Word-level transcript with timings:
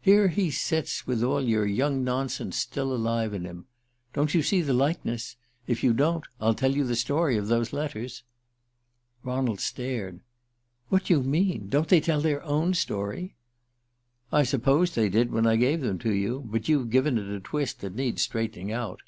"Here 0.00 0.28
he 0.28 0.52
sits, 0.52 1.04
with 1.04 1.24
all 1.24 1.40
your 1.42 1.66
young 1.66 2.04
nonsense 2.04 2.56
still 2.56 2.94
alive 2.94 3.34
in 3.34 3.44
him. 3.44 3.66
Don't 4.12 4.32
you 4.32 4.40
see 4.40 4.62
the 4.62 4.72
likeness? 4.72 5.34
If 5.66 5.82
you 5.82 5.92
don't, 5.92 6.22
I'll 6.40 6.54
tell 6.54 6.70
you 6.76 6.84
the 6.84 6.94
story 6.94 7.36
of 7.36 7.48
those 7.48 7.72
letters." 7.72 8.22
Ronald 9.24 9.58
stared. 9.58 10.20
"What 10.90 11.06
do 11.06 11.14
you 11.14 11.24
mean? 11.24 11.70
Don't 11.70 11.88
they 11.88 12.00
tell 12.00 12.20
their 12.20 12.44
own 12.44 12.74
story?" 12.74 13.34
"I 14.30 14.44
supposed 14.44 14.94
they 14.94 15.08
did 15.08 15.32
when 15.32 15.44
I 15.44 15.56
gave 15.56 15.80
them 15.80 15.98
to 15.98 16.12
you; 16.12 16.44
but 16.46 16.68
you've 16.68 16.90
given 16.90 17.18
it 17.18 17.26
a 17.28 17.40
twist 17.40 17.80
that 17.80 17.96
needs 17.96 18.22
straightening 18.22 18.70
out." 18.70 19.00